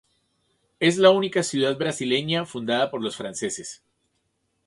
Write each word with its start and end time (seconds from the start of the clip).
Es 0.79 0.97
la 0.97 1.11
única 1.11 1.43
ciudad 1.43 1.77
brasileña 1.77 2.47
fundada 2.47 2.89
por 2.89 3.03
los 3.03 3.15
franceses. 3.15 3.83